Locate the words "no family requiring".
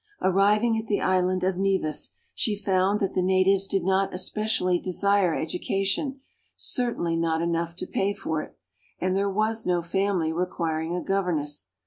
9.63-10.95